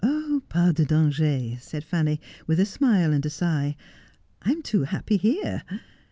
Pas 0.49 0.73
de 0.73 0.83
dang&rj 0.83 1.61
said 1.61 1.83
Fanny, 1.83 2.19
with 2.47 2.59
a 2.59 2.65
smile 2.65 3.13
and 3.13 3.23
a 3.23 3.29
sigh.' 3.29 3.75
I 4.41 4.49
am 4.49 4.63
too 4.63 4.81
happy 4.85 5.17
here. 5.17 5.61